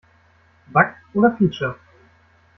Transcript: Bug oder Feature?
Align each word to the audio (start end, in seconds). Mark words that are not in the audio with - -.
Bug 0.73 0.95
oder 1.13 1.29
Feature? 1.37 1.75